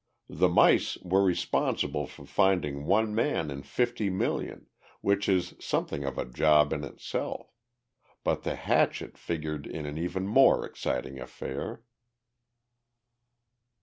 [0.29, 4.65] The mice were responsible for finding one man in fifty million
[5.01, 7.53] which is something of a job in itself
[8.23, 11.83] but the hatchet figured in an even more exciting affair...."